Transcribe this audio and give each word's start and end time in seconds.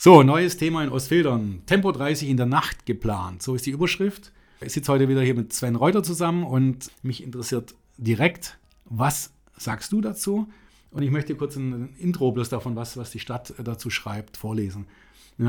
So, 0.00 0.22
neues 0.22 0.56
Thema 0.56 0.84
in 0.84 0.90
Ostfildern. 0.90 1.62
Tempo 1.66 1.90
30 1.90 2.28
in 2.28 2.36
der 2.36 2.46
Nacht 2.46 2.86
geplant. 2.86 3.42
So 3.42 3.56
ist 3.56 3.66
die 3.66 3.72
Überschrift. 3.72 4.30
Ich 4.60 4.72
sitze 4.72 4.92
heute 4.92 5.08
wieder 5.08 5.22
hier 5.22 5.34
mit 5.34 5.52
Sven 5.52 5.74
Reuter 5.74 6.04
zusammen 6.04 6.44
und 6.44 6.92
mich 7.02 7.20
interessiert 7.20 7.74
direkt, 7.96 8.58
was 8.84 9.32
sagst 9.56 9.90
du 9.90 10.00
dazu? 10.00 10.46
Und 10.92 11.02
ich 11.02 11.10
möchte 11.10 11.34
kurz 11.34 11.56
ein 11.56 11.96
Intro 11.98 12.30
bloß 12.30 12.48
davon, 12.48 12.76
was, 12.76 12.96
was 12.96 13.10
die 13.10 13.18
Stadt 13.18 13.52
dazu 13.58 13.90
schreibt, 13.90 14.36
vorlesen. 14.36 14.86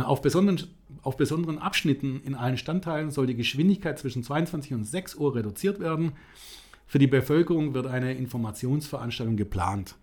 Auf 0.03 0.23
besonderen, 0.23 0.67
auf 1.03 1.15
besonderen 1.15 1.59
Abschnitten 1.59 2.19
in 2.25 2.33
allen 2.33 2.57
Standteilen 2.57 3.11
soll 3.11 3.27
die 3.27 3.35
Geschwindigkeit 3.35 3.99
zwischen 3.99 4.23
22 4.23 4.73
und 4.73 4.83
6 4.83 5.13
Uhr 5.13 5.35
reduziert 5.35 5.79
werden. 5.79 6.13
Für 6.87 6.97
die 6.97 7.05
Bevölkerung 7.05 7.75
wird 7.75 7.85
eine 7.85 8.15
Informationsveranstaltung 8.15 9.37
geplant. 9.37 9.95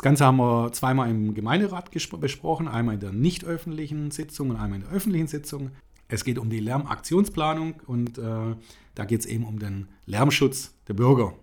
Das 0.00 0.04
Ganze 0.04 0.24
haben 0.24 0.38
wir 0.38 0.72
zweimal 0.72 1.10
im 1.10 1.34
Gemeinderat 1.34 1.90
besprochen, 1.90 2.68
einmal 2.68 2.94
in 2.94 3.00
der 3.00 3.12
nicht 3.12 3.44
öffentlichen 3.44 4.10
Sitzung 4.10 4.48
und 4.48 4.56
einmal 4.56 4.78
in 4.78 4.86
der 4.86 4.94
öffentlichen 4.94 5.26
Sitzung. 5.26 5.72
Es 6.08 6.24
geht 6.24 6.38
um 6.38 6.48
die 6.48 6.58
Lärmaktionsplanung 6.58 7.74
und 7.86 8.16
äh, 8.16 8.56
da 8.94 9.04
geht 9.04 9.20
es 9.20 9.26
eben 9.26 9.44
um 9.44 9.58
den 9.58 9.88
Lärmschutz 10.06 10.72
der 10.88 10.94
Bürger. 10.94 11.34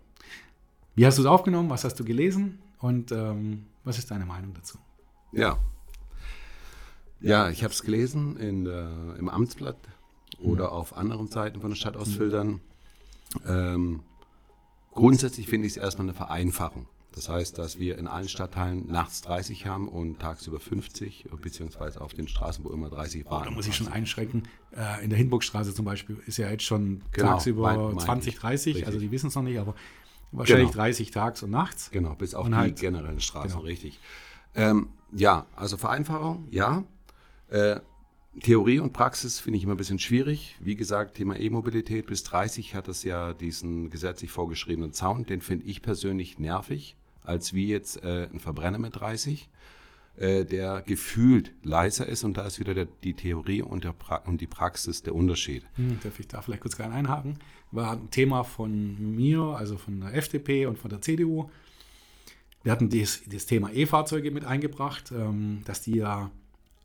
Wie 0.95 1.05
hast 1.05 1.19
du 1.19 1.21
es 1.21 1.27
aufgenommen? 1.27 1.69
Was 1.69 1.83
hast 1.83 1.99
du 1.99 2.03
gelesen? 2.03 2.57
Und 2.79 3.11
ähm, 3.11 3.67
was 3.83 3.99
ist 3.99 4.09
deine 4.09 4.25
Meinung 4.25 4.55
dazu? 4.55 4.79
Ja. 5.33 5.59
Ja, 7.21 7.51
ich 7.51 7.63
habe 7.63 7.71
es 7.71 7.83
gelesen 7.83 8.37
in 8.37 8.65
der, 8.65 9.17
im 9.19 9.29
Amtsblatt 9.29 9.77
oder 10.39 10.63
ja. 10.63 10.69
auf 10.71 10.97
anderen 10.97 11.27
Seiten 11.27 11.61
von 11.61 11.69
der 11.69 11.75
Stadt 11.75 11.95
Ostfildern. 11.95 12.59
Ähm, 13.47 13.99
grundsätzlich 14.93 15.45
finde 15.47 15.67
ich 15.67 15.73
es 15.73 15.77
erstmal 15.77 16.07
eine 16.07 16.15
Vereinfachung. 16.15 16.87
Das 17.17 17.29
heißt, 17.29 17.57
dass 17.57 17.79
wir 17.79 17.97
in 17.97 18.07
allen 18.07 18.29
Stadtteilen 18.29 18.85
nachts 18.91 19.23
30 19.23 19.65
haben 19.65 19.87
und 19.87 20.19
tagsüber 20.19 20.59
50, 20.59 21.25
beziehungsweise 21.41 21.99
auf 21.99 22.13
den 22.13 22.27
Straßen, 22.27 22.63
wo 22.63 22.69
immer 22.69 22.91
30 22.91 23.25
waren. 23.25 23.41
Oh, 23.41 23.45
da 23.45 23.49
muss 23.49 23.67
ich 23.67 23.75
schon 23.75 23.87
einschränken. 23.87 24.43
Äh, 24.75 25.03
in 25.03 25.09
der 25.09 25.17
Hinburgstraße 25.17 25.73
zum 25.73 25.83
Beispiel 25.83 26.21
ist 26.27 26.37
ja 26.37 26.47
jetzt 26.47 26.63
schon 26.63 27.01
genau, 27.11 27.29
tagsüber 27.29 27.63
mein, 27.63 27.95
mein 27.95 28.05
20, 28.05 28.35
30, 28.35 28.67
richtig. 28.67 28.85
also 28.85 28.99
die 28.99 29.09
wissen 29.09 29.29
es 29.29 29.35
noch 29.35 29.41
nicht, 29.41 29.57
aber 29.57 29.73
wahrscheinlich 30.31 30.69
genau. 30.69 30.83
30 30.83 31.09
tags 31.09 31.41
und 31.41 31.49
nachts. 31.49 31.89
Genau, 31.89 32.13
bis 32.13 32.35
auf 32.35 32.45
und 32.45 32.51
die 32.51 32.57
halt, 32.57 32.79
generellen 32.79 33.19
Straßen, 33.19 33.49
genau. 33.49 33.63
richtig. 33.63 33.99
Ähm, 34.53 34.89
ja, 35.11 35.47
also 35.55 35.75
Vereinfachung, 35.77 36.47
ja. 36.51 36.83
Äh, 37.49 37.79
Theorie 38.41 38.77
und 38.77 38.93
Praxis 38.93 39.39
finde 39.39 39.57
ich 39.57 39.63
immer 39.63 39.73
ein 39.73 39.77
bisschen 39.77 39.97
schwierig. 39.97 40.55
Wie 40.59 40.75
gesagt, 40.75 41.15
Thema 41.15 41.39
E-Mobilität 41.39 42.05
bis 42.05 42.23
30 42.25 42.75
hat 42.75 42.87
es 42.87 43.01
ja 43.01 43.33
diesen 43.33 43.89
gesetzlich 43.89 44.29
vorgeschriebenen 44.29 44.93
Zaun. 44.93 45.25
Den 45.25 45.41
finde 45.41 45.65
ich 45.65 45.81
persönlich 45.81 46.37
nervig 46.37 46.95
als 47.27 47.53
wie 47.53 47.67
jetzt 47.67 48.03
äh, 48.03 48.27
ein 48.31 48.39
Verbrenner 48.39 48.79
mit 48.79 48.95
30, 48.95 49.49
äh, 50.17 50.45
der 50.45 50.81
gefühlt 50.81 51.51
leiser 51.63 52.07
ist. 52.07 52.23
Und 52.23 52.37
da 52.37 52.45
ist 52.45 52.59
wieder 52.59 52.73
der, 52.73 52.87
die 53.03 53.13
Theorie 53.13 53.61
und, 53.61 53.85
und, 54.25 54.41
die 54.41 54.47
Praxis 54.47 55.03
der 55.03 55.13
Unterschied. 55.13 55.63
Hm, 55.75 55.99
darf 56.01 56.19
ich 56.19 56.27
da 56.27 56.41
vielleicht 56.41 56.61
kurz 56.61 56.77
gerne 56.77 56.95
einhaken? 56.95 57.37
War 57.71 57.93
ein 57.93 58.09
Thema 58.09 58.43
von 58.43 59.15
mir, 59.15 59.41
also 59.41 59.77
von 59.77 59.99
der 59.99 60.15
FDP 60.15 60.65
und 60.65 60.79
von 60.79 60.89
der 60.89 61.01
CDU. 61.01 61.49
Wir 62.63 62.71
hatten 62.71 62.89
das, 62.89 63.21
das 63.27 63.45
Thema 63.45 63.71
E-Fahrzeuge 63.71 64.31
mit 64.31 64.45
eingebracht, 64.45 65.11
ähm, 65.11 65.61
dass 65.65 65.81
die 65.81 65.97
ja 65.97 66.31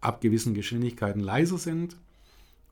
ab 0.00 0.20
gewissen 0.20 0.54
Geschwindigkeiten 0.54 1.20
leiser 1.20 1.58
sind. 1.58 1.96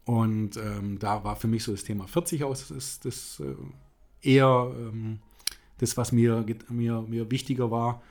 Und 0.04 0.56
ähm, 0.56 0.98
da 0.98 1.22
war 1.24 1.36
für 1.36 1.48
mich 1.48 1.62
so 1.62 1.72
das 1.72 1.84
Thema 1.84 2.06
40 2.06 2.44
aus, 2.44 2.68
das, 2.68 3.00
das 3.00 3.41
äh, 3.41 3.54
eher 4.28 4.72
ähm, 4.76 5.20
das, 5.80 5.96
was 5.96 6.12
mir, 6.12 6.44
mir, 6.68 7.02
mir 7.02 7.30
wichtiger 7.30 7.70
war. 7.70 8.02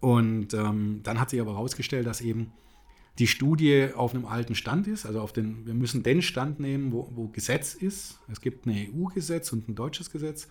Und 0.00 0.54
ähm, 0.54 1.00
dann 1.02 1.20
hat 1.20 1.30
sich 1.30 1.40
aber 1.40 1.52
herausgestellt, 1.52 2.06
dass 2.06 2.20
eben 2.20 2.52
die 3.18 3.26
Studie 3.26 3.88
auf 3.94 4.14
einem 4.14 4.26
alten 4.26 4.54
Stand 4.54 4.86
ist. 4.86 5.06
Also 5.06 5.20
auf 5.20 5.32
den, 5.32 5.66
wir 5.66 5.74
müssen 5.74 6.02
den 6.02 6.22
Stand 6.22 6.60
nehmen, 6.60 6.92
wo, 6.92 7.08
wo 7.14 7.28
Gesetz 7.28 7.74
ist. 7.74 8.18
Es 8.30 8.40
gibt 8.40 8.66
ein 8.66 8.88
EU-Gesetz 8.94 9.52
und 9.52 9.68
ein 9.68 9.74
deutsches 9.74 10.10
Gesetz 10.10 10.48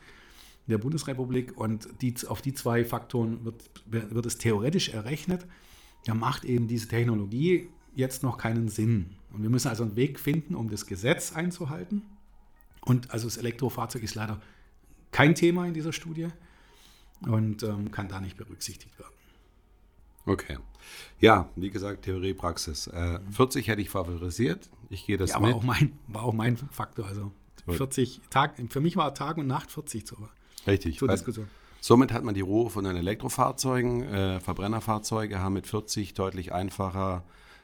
der 0.68 0.78
Bundesrepublik 0.78 1.58
und 1.58 1.90
die, 2.02 2.14
auf 2.28 2.42
die 2.42 2.54
zwei 2.54 2.86
Faktoren 2.86 3.44
wird, 3.44 3.70
wird 3.86 4.26
es 4.26 4.38
theoretisch 4.38 4.90
errechnet. 4.90 5.46
Da 6.06 6.14
macht 6.14 6.46
eben 6.46 6.68
diese 6.68 6.88
Technologie 6.88 7.70
jetzt 7.96 8.24
noch 8.24 8.38
keinen 8.38 8.70
Sinn. 8.70 9.12
Und 9.34 9.44
wir 9.44 9.50
müssen 9.50 9.68
also 9.68 9.84
einen 9.84 9.96
Weg 9.96 10.20
finden, 10.20 10.56
um 10.56 10.70
das 10.70 10.86
Gesetz 10.86 11.34
einzuhalten. 11.34 12.04
Und 12.82 13.12
also 13.12 13.28
das 13.28 13.38
Elektrofahrzeug 13.38 14.04
ist 14.04 14.16
leider 14.16 14.42
kein 15.12 15.36
Thema 15.36 15.66
in 15.68 15.74
dieser 15.74 15.94
Studie 15.94 16.30
und 17.22 17.64
ähm, 17.64 17.92
kann 17.92 18.08
da 18.08 18.20
nicht 18.20 18.38
berücksichtigt 18.38 18.98
werden. 19.00 19.14
Okay. 20.26 20.58
Ja, 21.20 21.50
wie 21.56 21.70
gesagt, 21.70 22.04
Theorie, 22.04 22.34
Praxis. 22.34 22.88
Äh, 22.88 23.20
40 23.32 23.68
hätte 23.68 23.82
ich 23.82 23.90
favorisiert. 23.90 24.70
Ich 24.90 25.06
gehe 25.06 25.18
das 25.18 25.32
ja, 25.32 25.40
mit. 25.40 25.50
War 25.50 25.56
auch, 25.56 25.64
mein, 25.64 25.94
war 26.08 26.24
auch 26.24 26.34
mein 26.34 26.58
Faktor. 26.58 27.06
Also 27.08 27.32
40 27.68 28.22
Tag, 28.30 28.56
für 28.70 28.82
mich 28.82 28.98
war 28.98 29.14
Tag 29.14 29.38
und 29.38 29.48
Nacht 29.48 29.72
40 29.72 30.06
zur, 30.06 30.30
Richtig. 30.68 30.98
zur 30.98 31.08
Diskussion. 31.08 31.48
Somit 31.80 32.12
hat 32.12 32.24
man 32.24 32.36
die 32.36 32.42
Ruhe 32.42 32.70
von 32.70 32.84
den 32.84 32.96
Elektrofahrzeugen. 32.96 34.04
Äh, 34.04 34.40
Verbrennerfahrzeuge 34.40 35.40
haben 35.40 35.54
mit 35.54 35.66
40 35.66 36.14
deutlich 36.14 36.54
einfacher 36.54 37.24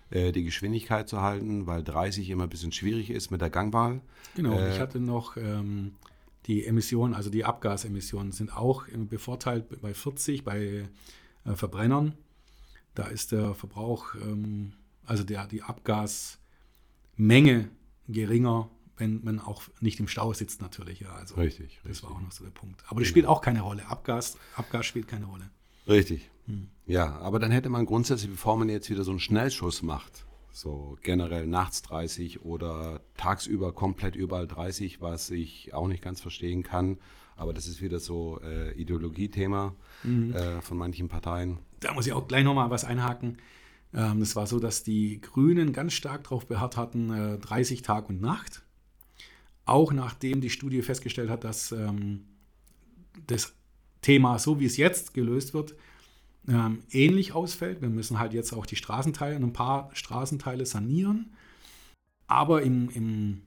äh, 0.09 0.31
die 0.31 0.44
Geschwindigkeit 0.44 1.08
zu 1.08 1.22
halten, 1.22 1.68
weil 1.68 1.84
30 1.84 2.29
immer 2.29 2.44
ein 2.44 2.50
bisschen 2.50 2.72
schwierig 2.72 3.12
ist 3.12 3.29
mit 3.29 3.41
der 3.41 3.52
Gangwahl. 3.52 4.02
Genau, 4.35 4.58
äh, 4.58 4.74
ich 4.74 4.79
hatte 4.79 5.00
noch 5.00 5.38
ähm, 5.38 5.94
die 6.47 6.66
Emissionen, 6.66 7.13
also 7.13 7.30
die 7.30 7.46
Abgasemissionen, 7.46 8.31
sind 8.31 8.56
auch 8.56 8.88
bevorteilt 8.88 9.81
bei 9.81 9.94
40 9.94 10.44
bei 10.44 10.88
äh, 11.46 11.56
Verbrennern. 11.56 12.13
Da 12.96 13.08
ist 13.08 13.31
der 13.31 13.53
Verbrauch, 13.53 14.16
ähm, 14.16 14.74
also 15.06 15.24
der, 15.24 15.46
die 15.47 15.62
Abgasmenge 15.62 16.40
geringer, 18.08 18.69
wenn 18.96 19.24
man 19.24 19.40
auch 19.40 19.63
nicht 19.81 20.00
im 20.00 20.08
Stau 20.08 20.34
sitzt 20.34 20.62
natürlich. 20.62 21.02
Ja, 21.02 21.13
also 21.13 21.35
richtig. 21.35 21.80
Das 21.84 21.90
richtig. 21.90 22.09
war 22.09 22.16
auch 22.16 22.22
noch 22.22 22.31
so 22.31 22.44
der 22.44 22.52
Punkt. 22.52 22.84
Aber 22.88 23.02
das 23.02 23.08
genau. 23.08 23.12
spielt 23.12 23.25
auch 23.28 23.41
keine 23.41 23.62
Rolle. 23.62 23.85
Abgas, 23.88 24.38
Abgas 24.56 24.85
spielt 24.85 25.08
keine 25.08 25.25
Rolle. 25.25 25.50
Richtig. 25.88 26.29
Hm. 26.46 26.69
Ja, 26.85 27.18
aber 27.18 27.40
dann 27.40 27.52
hätte 27.52 27.69
man 27.69 27.85
grundsätzlich, 27.85 28.31
bevor 28.31 28.58
man 28.58 28.69
jetzt 28.69 28.90
wieder 28.90 29.03
so 29.03 29.12
einen 29.12 29.19
Schnellschuss 29.19 29.84
macht, 29.84 30.25
so 30.57 30.97
generell 31.03 31.45
nachts 31.45 31.81
30 31.84 32.44
oder 32.44 33.01
tagsüber 33.16 33.73
komplett 33.73 34.16
überall 34.16 34.47
30, 34.47 35.01
was 35.01 35.29
ich 35.29 35.73
auch 35.73 35.88
nicht 35.88 36.01
ganz 36.01 36.19
verstehen 36.22 36.63
kann. 36.63 36.97
Aber 37.35 37.53
das 37.53 37.68
ist 37.68 37.81
wieder 37.81 38.00
so 38.00 38.41
äh, 38.44 38.73
Ideologiethema 38.73 39.75
mhm. 40.03 40.34
äh, 40.34 40.62
von 40.62 40.78
manchen 40.78 41.07
Parteien. 41.07 41.59
Da 41.79 41.94
muss 41.94 42.07
ich 42.07 42.13
auch 42.13 42.28
gleich 42.28 42.44
nochmal 42.44 42.72
was 42.72 42.84
einhaken. 42.84 43.38
Ähm, 43.94 44.22
es 44.22 44.35
war 44.35 44.47
so, 44.47 44.59
dass 44.59 44.84
die 44.84 45.22
Grünen 45.22 45.73
ganz 45.73 45.94
stark 45.94 46.23
darauf 46.23 46.47
beharrt 46.47 46.75
hatten, 46.75 47.12
äh, 47.12 47.38
30 47.38 47.84
Tag 47.84 48.09
und 48.09 48.19
Nacht. 48.19 48.63
Auch 49.66 49.94
nachdem 49.94 50.41
die 50.41 50.50
Studie 50.50 50.81
festgestellt 50.81 51.29
hat, 51.29 51.44
dass 51.44 51.72
ähm, 51.72 52.25
das 53.28 53.53
Thema, 54.01 54.40
so 54.40 54.59
wie 54.59 54.66
es 54.66 54.78
jetzt 54.78 55.13
gelöst 55.13 55.53
wird, 55.53 55.75
ähm, 56.47 56.84
ähnlich 56.91 57.34
ausfällt. 57.34 57.81
Wir 57.81 57.90
müssen 57.90 58.19
halt 58.19 58.34
jetzt 58.34 58.53
auch 58.53 58.66
die 58.66 58.75
Straßenteile, 58.75 59.35
ein 59.35 59.53
paar 59.53 59.90
Straßenteile 59.94 60.66
sanieren. 60.66 61.31
Aber 62.28 62.62
im, 62.62 62.90
im, 62.90 63.41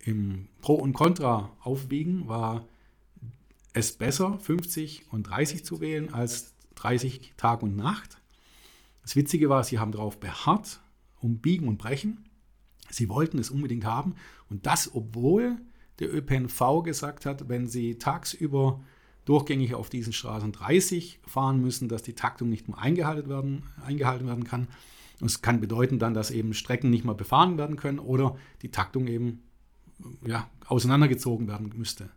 im 0.00 0.48
Pro 0.60 0.74
und 0.74 0.92
Contra 0.92 1.50
aufwiegen 1.60 2.28
war 2.28 2.64
es 3.72 3.92
besser, 3.92 4.38
50 4.38 5.12
und 5.12 5.24
30 5.24 5.64
zu 5.64 5.80
wählen, 5.80 6.12
als 6.12 6.54
30 6.76 7.34
Tag 7.36 7.62
und 7.62 7.76
Nacht. 7.76 8.18
Das 9.02 9.16
Witzige 9.16 9.48
war, 9.48 9.64
sie 9.64 9.78
haben 9.78 9.92
darauf 9.92 10.18
beharrt, 10.18 10.80
um 11.20 11.38
Biegen 11.38 11.68
und 11.68 11.78
Brechen. 11.78 12.24
Sie 12.90 13.08
wollten 13.08 13.38
es 13.38 13.50
unbedingt 13.50 13.84
haben. 13.84 14.14
Und 14.48 14.66
das, 14.66 14.94
obwohl 14.94 15.58
der 15.98 16.14
ÖPNV 16.14 16.82
gesagt 16.82 17.26
hat, 17.26 17.48
wenn 17.48 17.66
sie 17.66 17.98
tagsüber 17.98 18.80
durchgängig 19.26 19.74
auf 19.74 19.90
diesen 19.90 20.14
Straßen 20.14 20.52
30 20.52 21.20
fahren 21.26 21.60
müssen, 21.60 21.88
dass 21.88 22.02
die 22.02 22.14
Taktung 22.14 22.48
nicht 22.48 22.68
mehr 22.68 22.78
eingehalten 22.78 23.28
werden, 23.28 23.64
eingehalten 23.84 24.26
werden 24.26 24.44
kann. 24.44 24.68
Das 25.20 25.42
kann 25.42 25.60
bedeuten 25.60 25.98
dann, 25.98 26.14
dass 26.14 26.30
eben 26.30 26.54
Strecken 26.54 26.90
nicht 26.90 27.04
mehr 27.04 27.14
befahren 27.14 27.58
werden 27.58 27.76
können 27.76 27.98
oder 27.98 28.36
die 28.62 28.70
Taktung 28.70 29.08
eben 29.08 29.42
ja, 30.24 30.48
auseinandergezogen 30.66 31.48
werden 31.48 31.72
müsste. 31.76 32.08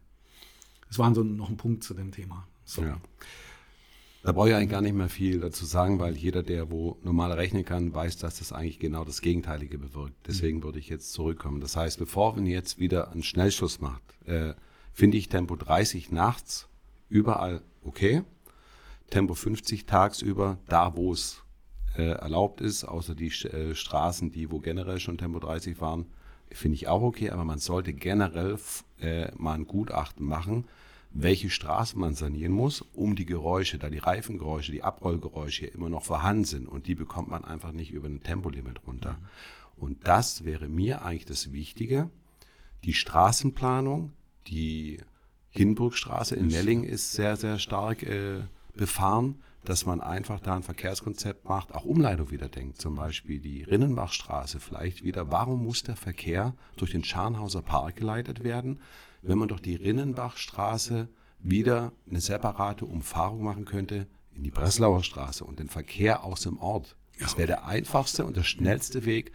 Das 0.87 0.99
war 0.99 1.13
so 1.13 1.23
noch 1.23 1.49
ein 1.49 1.57
Punkt 1.57 1.83
zu 1.83 1.93
dem 1.93 2.11
Thema. 2.11 2.47
So. 2.63 2.83
Ja. 2.83 2.99
Da 4.21 4.33
brauche 4.33 4.49
ich 4.49 4.55
eigentlich 4.55 4.69
gar 4.69 4.81
nicht 4.81 4.95
mehr 4.95 5.07
viel 5.07 5.39
dazu 5.39 5.65
sagen, 5.65 5.97
weil 5.99 6.15
jeder, 6.15 6.43
der 6.43 6.69
wo 6.69 6.97
normal 7.03 7.31
rechnen 7.31 7.63
kann, 7.63 7.93
weiß, 7.93 8.17
dass 8.17 8.39
das 8.39 8.51
eigentlich 8.51 8.79
genau 8.79 9.05
das 9.05 9.21
Gegenteilige 9.21 9.77
bewirkt. 9.77 10.27
Deswegen 10.27 10.57
mhm. 10.57 10.63
würde 10.63 10.79
ich 10.79 10.89
jetzt 10.89 11.13
zurückkommen. 11.13 11.61
Das 11.61 11.77
heißt, 11.77 11.97
bevor 11.97 12.35
man 12.35 12.45
jetzt 12.45 12.79
wieder 12.79 13.11
einen 13.11 13.23
Schnellschuss 13.23 13.79
macht, 13.79 14.03
äh, 14.25 14.55
finde 14.91 15.17
ich 15.17 15.29
Tempo 15.29 15.55
30 15.55 16.11
nachts 16.11 16.69
überall 17.09 17.61
okay. 17.83 18.23
Tempo 19.09 19.33
50 19.33 19.85
tagsüber, 19.85 20.59
da 20.67 20.95
wo 20.95 21.11
es 21.11 21.43
äh, 21.97 22.11
erlaubt 22.11 22.61
ist, 22.61 22.83
außer 22.83 23.15
die 23.15 23.27
äh, 23.27 23.73
Straßen, 23.73 24.31
die 24.31 24.51
wo 24.51 24.59
generell 24.59 24.99
schon 24.99 25.17
Tempo 25.17 25.39
30 25.39 25.77
fahren, 25.77 26.05
finde 26.51 26.75
ich 26.75 26.87
auch 26.87 27.01
okay, 27.01 27.29
aber 27.29 27.43
man 27.43 27.59
sollte 27.59 27.93
generell 27.93 28.57
äh, 28.99 29.31
mal 29.35 29.53
ein 29.53 29.67
Gutachten 29.67 30.25
machen, 30.25 30.65
welche 31.11 31.49
Straße 31.49 31.97
man 31.97 32.13
sanieren 32.13 32.51
muss, 32.51 32.81
um 32.93 33.15
die 33.15 33.25
Geräusche, 33.25 33.79
da 33.79 33.89
die 33.89 33.97
Reifengeräusche, 33.97 34.71
die 34.71 34.83
Abrollgeräusche 34.83 35.65
immer 35.65 35.89
noch 35.89 36.03
vorhanden 36.03 36.45
sind 36.45 36.67
und 36.67 36.87
die 36.87 36.95
bekommt 36.95 37.29
man 37.29 37.43
einfach 37.43 37.71
nicht 37.71 37.91
über 37.91 38.07
ein 38.07 38.21
Tempolimit 38.21 38.85
runter. 38.85 39.17
Und 39.75 40.07
das 40.07 40.45
wäre 40.45 40.67
mir 40.67 41.03
eigentlich 41.03 41.25
das 41.25 41.51
Wichtige. 41.51 42.09
Die 42.83 42.93
Straßenplanung, 42.93 44.11
die 44.47 44.99
Hinburgstraße 45.49 46.35
in 46.35 46.47
Nelling 46.47 46.83
ist 46.83 47.13
sehr, 47.13 47.35
sehr 47.35 47.59
stark 47.59 48.03
äh, 48.03 48.41
befahren, 48.75 49.41
dass 49.65 49.85
man 49.85 49.99
einfach 49.99 50.39
da 50.39 50.55
ein 50.55 50.63
Verkehrskonzept 50.63 51.45
macht, 51.45 51.73
auch 51.73 51.85
Umleitung 51.85 52.31
wieder 52.31 52.47
denkt. 52.47 52.79
Zum 52.79 52.95
Beispiel 52.95 53.39
die 53.39 53.63
Rinnenbachstraße 53.63 54.59
vielleicht 54.59 55.03
wieder. 55.03 55.31
Warum 55.31 55.63
muss 55.63 55.83
der 55.83 55.95
Verkehr 55.95 56.55
durch 56.77 56.91
den 56.91 57.03
Scharnhauser 57.03 57.61
Park 57.61 57.97
geleitet 57.97 58.43
werden? 58.43 58.79
wenn 59.21 59.37
man 59.37 59.47
doch 59.47 59.59
die 59.59 59.75
Rinnenbachstraße 59.75 61.09
wieder 61.39 61.91
eine 62.09 62.21
separate 62.21 62.85
Umfahrung 62.85 63.43
machen 63.43 63.65
könnte 63.65 64.07
in 64.35 64.43
die 64.43 64.51
Breslauer 64.51 65.03
Straße 65.03 65.43
und 65.43 65.59
den 65.59 65.69
Verkehr 65.69 66.23
aus 66.23 66.41
dem 66.41 66.57
Ort. 66.57 66.95
Das 67.19 67.37
wäre 67.37 67.47
der 67.47 67.65
einfachste 67.65 68.25
und 68.25 68.37
der 68.37 68.43
schnellste 68.43 69.05
Weg, 69.05 69.33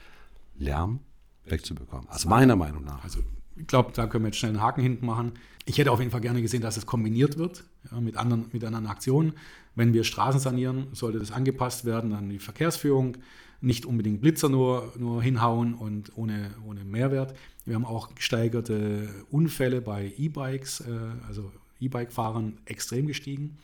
Lärm 0.56 1.00
wegzubekommen. 1.44 2.08
Also 2.08 2.28
meiner 2.28 2.56
Meinung 2.56 2.84
nach. 2.84 3.04
Also 3.04 3.20
ich 3.56 3.66
glaube, 3.66 3.92
da 3.92 4.06
können 4.06 4.24
wir 4.24 4.28
jetzt 4.28 4.38
schnell 4.38 4.52
einen 4.52 4.62
Haken 4.62 4.82
hinten 4.82 5.06
machen. 5.06 5.32
Ich 5.64 5.78
hätte 5.78 5.92
auf 5.92 6.00
jeden 6.00 6.10
Fall 6.10 6.20
gerne 6.20 6.42
gesehen, 6.42 6.60
dass 6.60 6.76
es 6.76 6.86
kombiniert 6.86 7.38
wird 7.38 7.64
ja, 7.90 8.00
mit, 8.00 8.16
anderen, 8.16 8.46
mit 8.52 8.64
anderen 8.64 8.86
Aktionen. 8.86 9.32
Wenn 9.74 9.92
wir 9.94 10.04
Straßen 10.04 10.40
sanieren, 10.40 10.88
sollte 10.92 11.18
das 11.18 11.32
angepasst 11.32 11.84
werden 11.84 12.12
an 12.12 12.28
die 12.28 12.38
Verkehrsführung. 12.38 13.16
Nicht 13.60 13.86
unbedingt 13.86 14.20
Blitzer 14.20 14.48
nur, 14.48 14.92
nur 14.98 15.22
hinhauen 15.22 15.74
und 15.74 16.12
ohne, 16.16 16.50
ohne 16.66 16.84
Mehrwert. 16.84 17.34
Wir 17.64 17.76
haben 17.76 17.86
auch 17.86 18.14
gesteigerte 18.14 19.08
Unfälle 19.30 19.80
bei 19.80 20.12
E-Bikes, 20.18 20.80
äh, 20.80 20.98
also 21.26 21.50
E-Bike-Fahrern 21.80 22.58
extrem 22.66 23.06
gestiegen. 23.06 23.56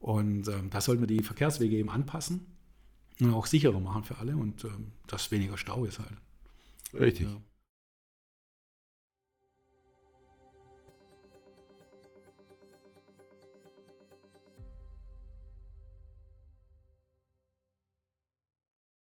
Und 0.00 0.48
ähm, 0.48 0.70
da 0.70 0.80
sollten 0.80 1.02
wir 1.02 1.06
die 1.06 1.22
Verkehrswege 1.22 1.76
eben 1.76 1.90
anpassen 1.90 2.46
und 3.20 3.34
auch 3.34 3.46
sicherer 3.46 3.80
machen 3.80 4.02
für 4.02 4.18
alle 4.18 4.36
und 4.36 4.64
ähm, 4.64 4.92
dass 5.06 5.30
weniger 5.30 5.58
Stau 5.58 5.84
ist 5.84 5.98
halt. 5.98 6.16
Richtig. 6.94 7.26
Ja. 7.28 7.36